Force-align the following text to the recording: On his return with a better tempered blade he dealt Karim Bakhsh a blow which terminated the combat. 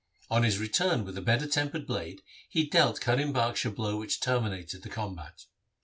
On 0.31 0.41
his 0.41 0.57
return 0.57 1.05
with 1.05 1.15
a 1.15 1.21
better 1.21 1.45
tempered 1.45 1.85
blade 1.85 2.23
he 2.49 2.65
dealt 2.65 2.99
Karim 3.01 3.31
Bakhsh 3.31 3.65
a 3.65 3.69
blow 3.69 3.97
which 3.97 4.19
terminated 4.19 4.81
the 4.81 4.89
combat. 4.89 5.45